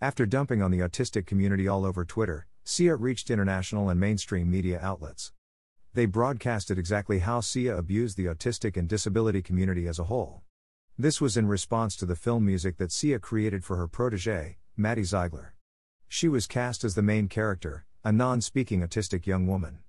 After 0.00 0.26
dumping 0.26 0.62
on 0.62 0.70
the 0.70 0.78
autistic 0.78 1.26
community 1.26 1.66
all 1.66 1.84
over 1.84 2.04
Twitter, 2.04 2.46
Sia 2.62 2.94
reached 2.94 3.30
international 3.30 3.90
and 3.90 3.98
mainstream 3.98 4.48
media 4.48 4.78
outlets. 4.80 5.32
They 5.92 6.06
broadcasted 6.06 6.78
exactly 6.78 7.18
how 7.18 7.40
Sia 7.40 7.76
abused 7.76 8.16
the 8.16 8.26
autistic 8.26 8.76
and 8.76 8.88
disability 8.88 9.42
community 9.42 9.88
as 9.88 9.98
a 9.98 10.04
whole. 10.04 10.42
This 10.96 11.20
was 11.20 11.36
in 11.36 11.48
response 11.48 11.96
to 11.96 12.06
the 12.06 12.14
film 12.14 12.46
music 12.46 12.76
that 12.76 12.92
Sia 12.92 13.18
created 13.18 13.64
for 13.64 13.76
her 13.76 13.88
protege, 13.88 14.58
Maddie 14.76 15.02
Ziegler. 15.02 15.54
She 16.06 16.28
was 16.28 16.46
cast 16.46 16.84
as 16.84 16.94
the 16.94 17.02
main 17.02 17.26
character, 17.26 17.84
a 18.04 18.12
non 18.12 18.40
speaking 18.40 18.82
autistic 18.82 19.26
young 19.26 19.48
woman. 19.48 19.80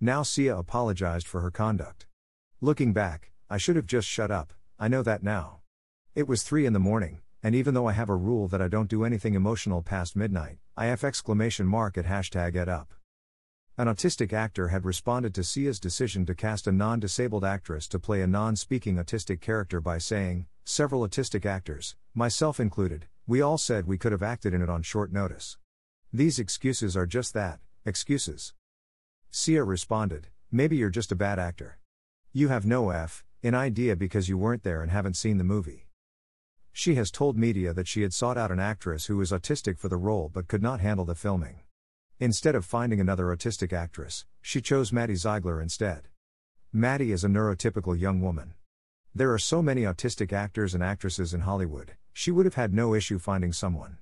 Now 0.00 0.22
Sia 0.22 0.56
apologized 0.56 1.26
for 1.26 1.40
her 1.40 1.50
conduct. 1.50 2.06
Looking 2.60 2.92
back, 2.92 3.32
I 3.50 3.58
should 3.58 3.74
have 3.74 3.86
just 3.86 4.06
shut 4.06 4.30
up, 4.30 4.52
I 4.78 4.86
know 4.86 5.02
that 5.02 5.24
now. 5.24 5.62
It 6.14 6.28
was 6.28 6.44
3 6.44 6.64
in 6.64 6.74
the 6.74 6.78
morning, 6.78 7.22
and 7.42 7.54
even 7.54 7.74
though 7.74 7.86
I 7.86 7.92
have 7.92 8.08
a 8.08 8.16
rule 8.16 8.48
that 8.48 8.62
I 8.62 8.68
don't 8.68 8.88
do 8.88 9.04
anything 9.04 9.34
emotional 9.34 9.82
past 9.82 10.16
midnight, 10.16 10.58
I 10.76 10.88
F 10.88 11.04
exclamation 11.04 11.66
mark 11.66 11.96
at 11.96 12.06
hashtag 12.06 12.54
EdUp. 12.54 12.86
An 13.78 13.88
autistic 13.88 14.32
actor 14.32 14.68
had 14.68 14.84
responded 14.84 15.34
to 15.34 15.44
Sia's 15.44 15.78
decision 15.78 16.24
to 16.26 16.34
cast 16.34 16.66
a 16.66 16.72
non 16.72 16.98
disabled 16.98 17.44
actress 17.44 17.86
to 17.88 17.98
play 17.98 18.22
a 18.22 18.26
non 18.26 18.56
speaking 18.56 18.96
autistic 18.96 19.40
character 19.40 19.80
by 19.80 19.98
saying, 19.98 20.46
Several 20.64 21.06
autistic 21.06 21.44
actors, 21.44 21.94
myself 22.14 22.58
included, 22.58 23.06
we 23.26 23.40
all 23.40 23.58
said 23.58 23.86
we 23.86 23.98
could 23.98 24.12
have 24.12 24.22
acted 24.22 24.54
in 24.54 24.62
it 24.62 24.70
on 24.70 24.82
short 24.82 25.12
notice. 25.12 25.58
These 26.12 26.38
excuses 26.38 26.96
are 26.96 27.06
just 27.06 27.34
that 27.34 27.60
excuses. 27.84 28.54
Sia 29.30 29.62
responded, 29.62 30.28
Maybe 30.50 30.76
you're 30.76 30.90
just 30.90 31.12
a 31.12 31.16
bad 31.16 31.38
actor. 31.38 31.78
You 32.32 32.48
have 32.48 32.64
no 32.64 32.90
F 32.90 33.24
in 33.42 33.54
idea 33.54 33.94
because 33.94 34.28
you 34.28 34.38
weren't 34.38 34.62
there 34.62 34.82
and 34.82 34.90
haven't 34.90 35.16
seen 35.16 35.38
the 35.38 35.44
movie. 35.44 35.85
She 36.78 36.96
has 36.96 37.10
told 37.10 37.38
media 37.38 37.72
that 37.72 37.88
she 37.88 38.02
had 38.02 38.12
sought 38.12 38.36
out 38.36 38.50
an 38.50 38.60
actress 38.60 39.06
who 39.06 39.16
was 39.16 39.32
autistic 39.32 39.78
for 39.78 39.88
the 39.88 39.96
role 39.96 40.30
but 40.30 40.46
could 40.46 40.62
not 40.62 40.80
handle 40.80 41.06
the 41.06 41.14
filming. 41.14 41.60
Instead 42.20 42.54
of 42.54 42.66
finding 42.66 43.00
another 43.00 43.34
autistic 43.34 43.72
actress, 43.72 44.26
she 44.42 44.60
chose 44.60 44.92
Maddie 44.92 45.14
Ziegler 45.14 45.62
instead. 45.62 46.08
Maddie 46.74 47.12
is 47.12 47.24
a 47.24 47.28
neurotypical 47.28 47.98
young 47.98 48.20
woman. 48.20 48.52
There 49.14 49.32
are 49.32 49.38
so 49.38 49.62
many 49.62 49.84
autistic 49.84 50.34
actors 50.34 50.74
and 50.74 50.84
actresses 50.84 51.32
in 51.32 51.40
Hollywood, 51.40 51.94
she 52.12 52.30
would 52.30 52.44
have 52.44 52.56
had 52.56 52.74
no 52.74 52.92
issue 52.92 53.18
finding 53.18 53.54
someone. 53.54 53.96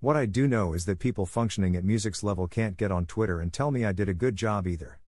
What 0.00 0.14
I 0.14 0.26
do 0.26 0.46
know 0.46 0.74
is 0.74 0.84
that 0.84 0.98
people 0.98 1.24
functioning 1.24 1.74
at 1.74 1.84
music's 1.84 2.22
level 2.22 2.48
can't 2.48 2.76
get 2.76 2.92
on 2.92 3.06
Twitter 3.06 3.40
and 3.40 3.50
tell 3.50 3.70
me 3.70 3.86
I 3.86 3.92
did 3.92 4.10
a 4.10 4.14
good 4.14 4.36
job 4.36 4.66
either. 4.66 5.00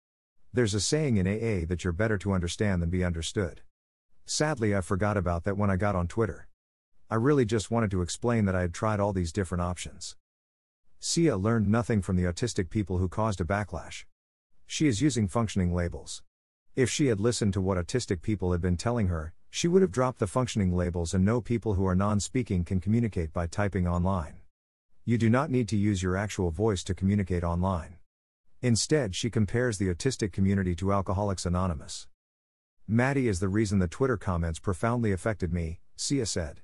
There's 0.54 0.74
a 0.74 0.80
saying 0.80 1.18
in 1.18 1.28
AA 1.28 1.66
that 1.68 1.84
you're 1.84 1.92
better 1.92 2.18
to 2.20 2.32
understand 2.32 2.82
than 2.82 2.90
be 2.90 3.04
understood. 3.04 3.64
Sadly, 4.26 4.74
I 4.74 4.80
forgot 4.80 5.18
about 5.18 5.44
that 5.44 5.58
when 5.58 5.70
I 5.70 5.76
got 5.76 5.98
on 5.98 6.08
Twitter. 6.08 6.46
I 7.12 7.16
really 7.16 7.44
just 7.44 7.72
wanted 7.72 7.90
to 7.90 8.04
explain 8.04 8.46
that 8.46 8.56
I 8.56 8.62
had 8.62 8.72
tried 8.72 9.00
all 9.00 9.14
these 9.14 9.32
different 9.32 9.64
options. 9.64 10.16
Sia 11.00 11.38
learned 11.38 11.68
nothing 11.68 12.04
from 12.04 12.18
the 12.18 12.26
autistic 12.26 12.70
people 12.70 13.00
who 13.00 13.10
caused 13.10 13.42
a 13.42 13.46
backlash. 13.46 14.06
She 14.68 14.86
is 14.86 15.02
using 15.02 15.28
functioning 15.28 15.74
labels. 15.74 16.22
If 16.76 16.88
she 16.88 17.08
had 17.08 17.20
listened 17.20 17.54
to 17.54 17.62
what 17.62 17.80
autistic 17.80 18.22
people 18.22 18.52
had 18.52 18.62
been 18.62 18.78
telling 18.78 19.08
her, 19.08 19.34
she 19.50 19.68
would 19.68 19.82
have 19.82 19.92
dropped 19.92 20.20
the 20.20 20.28
functioning 20.28 20.76
labels 20.76 21.16
and 21.16 21.26
know 21.26 21.42
people 21.42 21.74
who 21.74 21.88
are 21.88 21.96
non 21.96 22.20
speaking 22.20 22.64
can 22.64 22.80
communicate 22.80 23.34
by 23.34 23.48
typing 23.48 23.88
online. 23.88 24.42
You 25.04 25.18
do 25.18 25.32
not 25.32 25.50
need 25.50 25.68
to 25.70 25.78
use 25.78 26.04
your 26.04 26.16
actual 26.16 26.52
voice 26.52 26.84
to 26.84 26.94
communicate 26.94 27.44
online. 27.44 27.96
Instead, 28.62 29.16
she 29.16 29.32
compares 29.32 29.80
the 29.80 29.92
autistic 29.92 30.32
community 30.32 30.76
to 30.76 30.94
Alcoholics 30.94 31.48
Anonymous. 31.48 32.08
Maddie 32.88 33.28
is 33.28 33.40
the 33.40 33.50
reason 33.50 33.80
the 33.80 33.88
Twitter 33.88 34.18
comments 34.18 34.60
profoundly 34.60 35.12
affected 35.12 35.52
me, 35.52 35.80
Sia 35.96 36.28
said. 36.28 36.62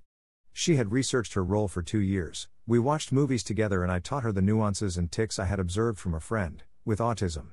She 0.57 0.77
had 0.77 0.93
researched 0.93 1.33
her 1.33 1.43
role 1.43 1.67
for 1.67 1.81
two 1.81 1.99
years. 1.99 2.47
We 2.65 2.79
watched 2.79 3.11
movies 3.11 3.43
together 3.43 3.83
and 3.83 3.91
I 3.91 3.99
taught 3.99 4.23
her 4.23 4.31
the 4.31 4.41
nuances 4.41 4.95
and 4.95 5.11
tics 5.11 5.37
I 5.37 5.43
had 5.43 5.59
observed 5.59 5.99
from 5.99 6.13
a 6.13 6.21
friend, 6.21 6.63
with 6.85 6.99
autism. 6.99 7.47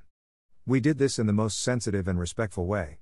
We 0.67 0.79
did 0.79 0.99
this 0.99 1.19
in 1.19 1.27
the 1.27 1.33
most 1.33 1.61
sensitive 1.61 2.07
and 2.07 2.17
respectful 2.17 2.65
way. 2.65 3.01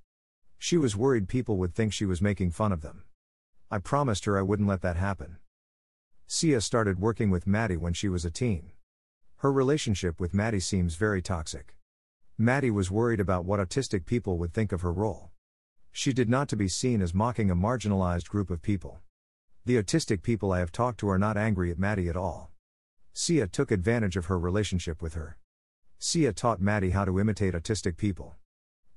She 0.56 0.78
was 0.78 0.96
worried 0.96 1.28
people 1.28 1.58
would 1.58 1.74
think 1.74 1.92
she 1.92 2.06
was 2.06 2.22
making 2.22 2.52
fun 2.52 2.72
of 2.72 2.80
them. 2.80 3.02
I 3.70 3.76
promised 3.76 4.24
her 4.24 4.38
I 4.38 4.42
wouldn't 4.42 4.70
let 4.70 4.80
that 4.80 4.96
happen. 4.96 5.36
Sia 6.26 6.62
started 6.62 6.98
working 6.98 7.28
with 7.28 7.46
Maddie 7.46 7.76
when 7.76 7.92
she 7.92 8.08
was 8.08 8.24
a 8.24 8.30
teen. 8.30 8.70
Her 9.36 9.52
relationship 9.52 10.18
with 10.18 10.32
Maddie 10.32 10.60
seems 10.60 10.94
very 10.94 11.20
toxic. 11.20 11.76
Maddie 12.38 12.70
was 12.70 12.90
worried 12.90 13.20
about 13.20 13.44
what 13.44 13.60
autistic 13.60 14.06
people 14.06 14.38
would 14.38 14.54
think 14.54 14.72
of 14.72 14.80
her 14.80 14.94
role. 14.94 15.30
She 15.92 16.14
did 16.14 16.30
not 16.30 16.48
to 16.48 16.56
be 16.56 16.68
seen 16.68 17.02
as 17.02 17.12
mocking 17.12 17.50
a 17.50 17.54
marginalized 17.54 18.30
group 18.30 18.48
of 18.48 18.62
people. 18.62 19.00
The 19.66 19.76
autistic 19.76 20.22
people 20.22 20.52
I 20.52 20.60
have 20.60 20.72
talked 20.72 21.00
to 21.00 21.08
are 21.10 21.18
not 21.18 21.36
angry 21.36 21.70
at 21.70 21.78
Maddie 21.78 22.08
at 22.08 22.16
all. 22.16 22.50
Sia 23.12 23.46
took 23.46 23.70
advantage 23.70 24.16
of 24.16 24.26
her 24.26 24.38
relationship 24.38 25.02
with 25.02 25.12
her. 25.12 25.36
Sia 25.98 26.32
taught 26.32 26.62
Maddie 26.62 26.90
how 26.90 27.04
to 27.04 27.20
imitate 27.20 27.52
autistic 27.52 27.98
people. 27.98 28.36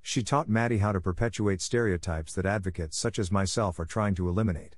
She 0.02 0.24
taught 0.24 0.48
Maddie 0.48 0.78
how 0.78 0.94
to 0.94 1.02
perpetuate 1.02 1.62
stereotypes 1.62 2.34
that 2.34 2.46
advocates 2.46 2.98
such 2.98 3.20
as 3.20 3.30
myself 3.30 3.78
are 3.78 3.86
trying 3.86 4.16
to 4.16 4.30
eliminate. 4.30 4.78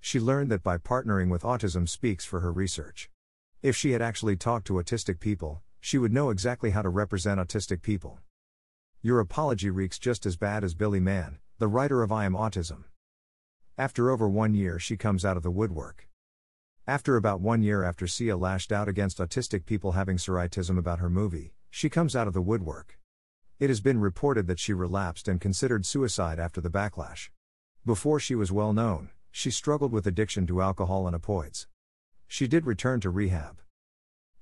She 0.00 0.20
learned 0.20 0.48
that 0.52 0.62
by 0.62 0.78
partnering 0.78 1.28
with 1.28 1.42
Autism 1.42 1.88
speaks 1.88 2.24
for 2.24 2.38
her 2.38 2.52
research. 2.52 3.10
If 3.62 3.74
she 3.74 3.90
had 3.90 4.02
actually 4.02 4.36
talked 4.36 4.68
to 4.68 4.74
autistic 4.74 5.18
people, 5.18 5.62
she 5.80 5.98
would 5.98 6.12
know 6.12 6.30
exactly 6.30 6.70
how 6.70 6.82
to 6.82 6.88
represent 6.88 7.40
autistic 7.40 7.82
people. 7.82 8.20
Your 9.02 9.18
apology 9.18 9.70
reeks 9.70 9.98
just 9.98 10.24
as 10.24 10.36
bad 10.36 10.62
as 10.62 10.74
Billy 10.74 11.00
Mann, 11.00 11.38
the 11.58 11.66
writer 11.66 12.04
of 12.04 12.12
I 12.12 12.26
Am 12.26 12.34
Autism. 12.34 12.84
After 13.78 14.08
over 14.10 14.26
one 14.26 14.54
year, 14.54 14.78
she 14.78 14.96
comes 14.96 15.22
out 15.22 15.36
of 15.36 15.42
the 15.42 15.50
woodwork. 15.50 16.08
After 16.86 17.16
about 17.16 17.42
one 17.42 17.62
year 17.62 17.84
after 17.84 18.06
Sia 18.06 18.34
lashed 18.34 18.72
out 18.72 18.88
against 18.88 19.18
autistic 19.18 19.66
people 19.66 19.92
having 19.92 20.16
psoriatism 20.16 20.78
about 20.78 20.98
her 20.98 21.10
movie, 21.10 21.52
she 21.68 21.90
comes 21.90 22.16
out 22.16 22.26
of 22.26 22.32
the 22.32 22.40
woodwork. 22.40 22.98
It 23.58 23.68
has 23.68 23.82
been 23.82 24.00
reported 24.00 24.46
that 24.46 24.58
she 24.58 24.72
relapsed 24.72 25.28
and 25.28 25.42
considered 25.42 25.84
suicide 25.84 26.38
after 26.38 26.62
the 26.62 26.70
backlash. 26.70 27.28
Before 27.84 28.18
she 28.18 28.34
was 28.34 28.50
well 28.50 28.72
known, 28.72 29.10
she 29.30 29.50
struggled 29.50 29.92
with 29.92 30.06
addiction 30.06 30.46
to 30.46 30.62
alcohol 30.62 31.06
and 31.06 31.14
opioids. 31.14 31.66
She 32.26 32.48
did 32.48 32.64
return 32.64 33.00
to 33.00 33.10
rehab. 33.10 33.60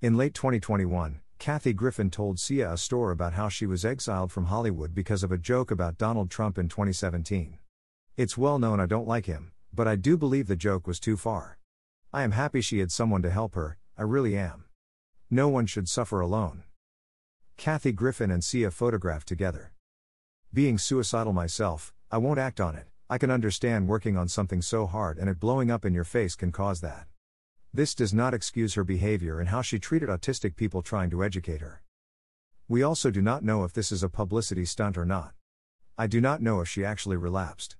In 0.01 0.17
late 0.17 0.35
2021, 0.35 1.23
Kathy 1.41 1.73
Griffin 1.73 2.09
told 2.09 2.39
Sia 2.39 2.73
a 2.73 2.79
story 2.79 3.13
about 3.13 3.33
how 3.33 3.49
she 3.49 3.67
was 3.67 3.85
exiled 3.85 4.31
from 4.31 4.45
Hollywood 4.45 4.95
because 4.95 5.25
of 5.25 5.33
a 5.33 5.39
joke 5.39 5.73
about 5.73 5.99
Donald 5.99 6.31
Trump 6.31 6.57
in 6.57 6.69
2017. 6.69 7.59
It's 8.17 8.39
well 8.39 8.61
known 8.61 8.79
I 8.79 8.87
don't 8.87 9.09
like 9.09 9.27
him, 9.27 9.51
but 9.73 9.89
I 9.89 9.97
do 9.97 10.17
believe 10.17 10.47
the 10.47 10.55
joke 10.55 10.87
was 10.87 11.01
too 11.01 11.17
far. 11.17 11.59
I 12.13 12.23
am 12.23 12.31
happy 12.31 12.61
she 12.61 12.79
had 12.79 12.93
someone 12.93 13.23
to 13.23 13.31
help 13.31 13.57
her, 13.57 13.77
I 13.99 14.03
really 14.03 14.37
am. 14.37 14.67
No 15.31 15.49
one 15.49 15.67
should 15.67 15.89
suffer 15.89 16.21
alone. 16.21 16.63
Kathy 17.57 17.91
Griffin 17.91 18.31
and 18.31 18.45
Sia 18.45 18.71
photographed 18.71 19.27
together. 19.27 19.73
Being 20.53 20.79
suicidal 20.79 21.33
myself, 21.33 21.93
I 22.09 22.19
won't 22.19 22.39
act 22.39 22.61
on 22.61 22.77
it, 22.77 22.87
I 23.11 23.19
can 23.19 23.33
understand 23.33 23.89
working 23.89 24.17
on 24.17 24.29
something 24.29 24.63
so 24.63 24.87
hard 24.87 25.19
and 25.19 25.29
it 25.29 25.41
blowing 25.41 25.69
up 25.69 25.85
in 25.85 25.93
your 25.93 26.05
face 26.05 26.37
can 26.37 26.53
cause 26.53 26.83
that. 26.83 27.09
This 27.73 27.97
does 27.97 28.15
not 28.15 28.33
excuse 28.33 28.75
her 28.75 28.85
behavior 28.85 29.41
and 29.41 29.49
how 29.49 29.61
she 29.61 29.81
treated 29.81 30.09
autistic 30.09 30.55
people 30.55 30.83
trying 30.83 31.11
to 31.11 31.25
educate 31.25 31.63
her. 31.63 31.83
We 32.69 32.81
also 32.85 33.11
do 33.11 33.21
not 33.21 33.43
know 33.43 33.65
if 33.65 33.73
this 33.73 33.91
is 33.91 34.05
a 34.05 34.09
publicity 34.09 34.65
stunt 34.65 34.97
or 34.97 35.05
not. 35.05 35.33
I 35.99 36.07
do 36.07 36.21
not 36.21 36.41
know 36.41 36.61
if 36.61 36.69
she 36.69 36.85
actually 36.85 37.17
relapsed. 37.17 37.75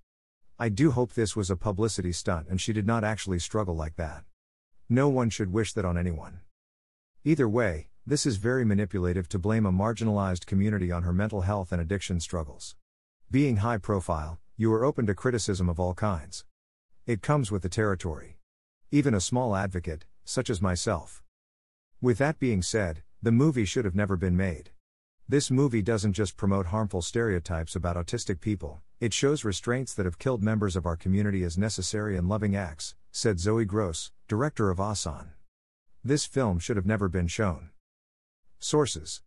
I 0.57 0.69
do 0.69 0.93
hope 0.93 1.13
this 1.15 1.35
was 1.35 1.51
a 1.51 1.57
publicity 1.57 2.13
stunt 2.13 2.47
and 2.49 2.61
she 2.61 2.73
did 2.73 2.87
not 2.87 3.03
actually 3.03 3.41
struggle 3.41 3.75
like 3.75 3.97
that. 3.97 4.23
No 4.89 5.09
one 5.09 5.29
should 5.29 5.53
wish 5.53 5.73
that 5.73 5.85
on 5.85 5.99
anyone. 5.99 6.41
Either 7.25 7.49
way, 7.49 7.89
this 8.07 8.25
is 8.25 8.37
very 8.37 8.65
manipulative 8.65 9.29
to 9.31 9.39
blame 9.39 9.67
a 9.67 9.73
marginalized 9.73 10.47
community 10.47 10.93
on 10.93 11.03
her 11.03 11.13
mental 11.13 11.41
health 11.41 11.73
and 11.73 11.81
addiction 11.81 12.21
struggles. 12.21 12.77
Being 13.31 13.57
high 13.59 13.79
profile, 13.79 14.39
you 14.57 14.73
are 14.73 14.85
open 14.85 15.07
to 15.07 15.15
criticism 15.15 15.69
of 15.69 15.81
all 15.81 15.95
kinds. 15.95 16.45
It 17.05 17.21
comes 17.21 17.51
with 17.51 17.63
the 17.63 17.69
territory. 17.69 18.39
Even 18.93 19.13
a 19.13 19.21
small 19.21 19.57
advocate, 19.57 20.05
such 20.25 20.49
as 20.49 20.63
myself. 20.63 21.23
With 22.01 22.19
that 22.19 22.39
being 22.39 22.63
said, 22.63 23.03
the 23.21 23.33
movie 23.33 23.65
should 23.65 23.85
have 23.85 23.97
never 23.97 24.17
been 24.17 24.37
made. 24.37 24.71
This 25.27 25.51
movie 25.51 25.81
doesn't 25.81 26.13
just 26.13 26.37
promote 26.37 26.67
harmful 26.67 27.01
stereotypes 27.01 27.75
about 27.75 27.97
autistic 27.97 28.43
people, 28.43 28.83
it 29.01 29.15
shows 29.15 29.43
restraints 29.43 29.95
that 29.95 30.05
have 30.05 30.19
killed 30.19 30.43
members 30.43 30.77
of 30.77 30.85
our 30.85 30.97
community 30.97 31.45
as 31.45 31.57
necessary 31.57 32.19
and 32.19 32.29
loving 32.29 32.55
acts, 32.55 32.95
said 33.11 33.41
Zoe 33.41 33.65
Gross, 33.65 34.13
director 34.29 34.69
of 34.69 34.77
ASAN. 34.77 35.29
This 36.05 36.27
film 36.27 36.59
should 36.59 36.77
have 36.77 36.85
never 36.85 37.09
been 37.09 37.27
shown. 37.27 37.71
Sources 38.59 39.23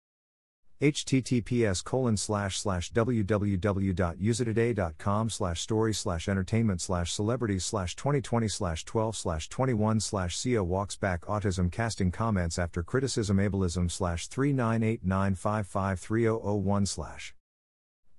https 0.81 1.83
colon 1.83 2.18
slash 2.18 2.59
slash 2.59 2.91
www.usatoday.com 2.91 5.29
slash 5.29 5.62
story 5.62 5.94
slash 5.94 6.27
entertainment 6.29 6.81
slash 6.81 7.12
celebrities 7.12 7.65
slash 7.65 7.95
2020 7.95 8.47
slash 8.47 8.85
12 8.85 9.15
slash 9.15 9.50
21 9.50 10.00
slash 10.00 10.38
Sia 10.38 10.63
walks 10.63 10.95
back 10.95 11.25
autism 11.25 11.71
casting 11.71 12.12
comments 12.12 12.59
after 12.59 12.83
criticism 12.83 13.38
ableism 13.38 13.89
slash 13.89 14.29
39895530001 14.29 16.88
slash 16.88 17.33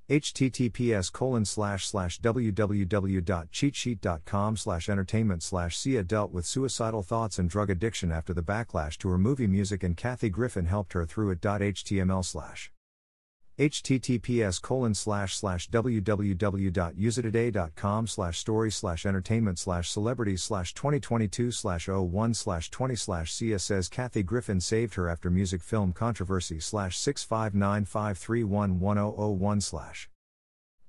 https 0.10 1.14
colon 1.14 1.46
slash 1.46 1.88
slash 1.88 2.19
www.cheatsheet.com 2.19 4.58
slash 4.58 4.90
entertainment 4.90 5.44
slash 5.44 5.78
Sia 5.78 6.04
dealt 6.04 6.31
with 6.31 6.46
suicidal 6.46 7.04
thoughts 7.04 7.40
and 7.40 7.50
drug 7.50 7.69
addiction 7.69 8.12
after 8.12 8.34
the 8.34 8.42
backlash 8.42 8.98
to 8.98 9.08
her 9.10 9.18
movie 9.18 9.48
music 9.48 9.81
and 9.84 9.96
Kathy 9.96 10.30
Griffin 10.30 10.66
helped 10.66 10.92
her 10.94 11.06
through 11.06 11.30
it. 11.30 11.40
html 11.42 12.26
slash 12.26 12.72
https 13.58 14.62
colon 14.62 14.94
slash 14.94 15.36
slash 15.36 15.70
www.usatoday.com 15.70 18.08
slash 18.08 18.40
story 18.40 18.72
slash 18.72 19.06
entertainment 19.06 19.60
slash 19.60 19.90
celebrity 19.90 20.36
slash 20.36 20.74
2022 20.74 21.52
slash 21.52 21.88
01 21.88 22.34
slash 22.34 22.70
20 22.72 22.96
slash 22.96 23.32
Sia 23.32 23.60
says 23.60 23.88
Kathy 23.90 24.24
Griffin 24.24 24.60
saved 24.60 24.96
her 24.96 25.08
after 25.08 25.30
music 25.30 25.62
film 25.62 25.94
controversy 25.94 26.60
slash 26.60 26.98
65953110001 26.98 29.62
slash 29.62 30.10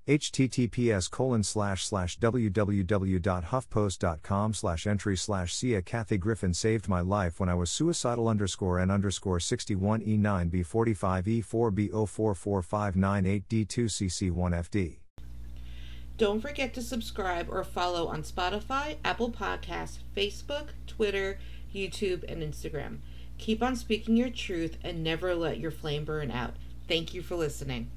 https 0.07 1.11
colon 1.11 1.43
slash 1.43 1.85
slash 1.85 2.19
www.huffpost.com 2.19 4.55
slash 4.55 4.87
entry 4.87 5.17
slash 5.17 5.55
Sia 5.55 5.81
Kathy 5.81 6.19
Griffin 6.19 6.53
saved 6.53 6.87
my 6.89 7.01
life 7.01 7.41
when 7.41 7.49
I 7.49 7.55
was 7.55 7.71
suicidal 7.71 8.29
underscore 8.29 8.79
n 8.79 8.91
underscore 8.91 9.41
61 9.41 10.03
e9 10.03 10.51
b45 10.51 11.43
e4 11.43 11.89
b044598 11.89 13.45
d2cc1 13.49 14.69
fd. 14.69 14.99
Don't 16.17 16.41
forget 16.41 16.73
to 16.75 16.83
subscribe 16.83 17.49
or 17.51 17.65
follow 17.65 18.07
on 18.07 18.23
Spotify, 18.23 18.99
Apple 19.05 19.33
Podcasts, 19.33 19.99
Facebook, 20.17 20.69
Twitter, 20.87 21.41
YouTube, 21.75 22.23
and 22.31 22.41
Instagram. 22.41 22.99
Keep 23.39 23.63
on 23.63 23.75
speaking 23.75 24.17
your 24.17 24.31
truth 24.31 24.77
and 24.85 25.03
never 25.03 25.35
let 25.35 25.59
your 25.59 25.73
flame 25.73 26.05
burn 26.05 26.31
out. 26.31 26.55
Thank 26.87 27.15
you 27.15 27.23
for 27.23 27.35
listening. 27.35 27.91